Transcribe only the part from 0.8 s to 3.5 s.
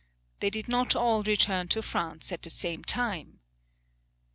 all return to France at the same time.